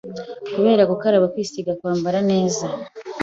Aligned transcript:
kubera 0.53 0.83
gukaraba 0.91 1.31
kwisiga 1.33 1.71
kwambara 1.79 2.19
neza 2.31 2.65